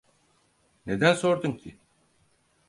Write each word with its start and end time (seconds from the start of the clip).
Neden 0.85 1.13
sordun 1.13 1.51
ki? 1.57 1.77